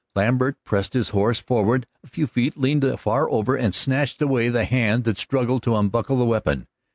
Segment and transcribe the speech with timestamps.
[0.15, 4.65] Lambert pressed his horse forward a few feet, leaned far over and snatched away the
[4.65, 6.65] hand that struggled to unbuckle the weapon.